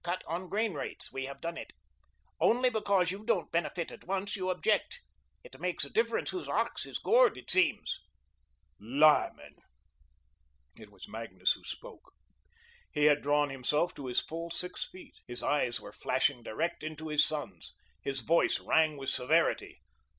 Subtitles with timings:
[0.03, 1.11] cut on grain rates.
[1.13, 1.73] We have done it.
[2.39, 5.01] Only because you don't benefit at once, you object.
[5.43, 7.99] It makes a difference whose ox is gored, it seems."
[8.79, 9.57] "Lyman!"
[10.75, 12.13] It was Magnus who spoke.
[12.91, 15.17] He had drawn himself to his full six feet.
[15.27, 17.75] His eyes were flashing direct into his son's.
[18.01, 19.81] His voice rang with severity.